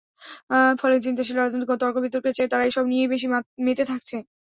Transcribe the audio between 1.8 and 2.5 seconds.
তর্কবিতর্কের